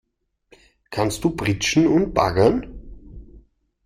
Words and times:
Kannst 0.89 1.23
du 1.23 1.29
pritschen 1.29 1.85
und 1.85 2.15
baggern? 2.15 2.65